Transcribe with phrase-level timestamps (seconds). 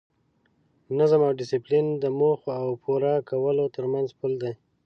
[0.97, 4.53] نظم او ډیسپلین د موخو او پوره کولو ترمنځ پل دی.